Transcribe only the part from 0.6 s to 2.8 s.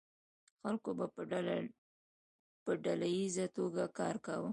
خلکو به په